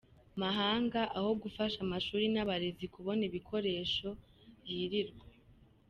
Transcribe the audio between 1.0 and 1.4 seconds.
aho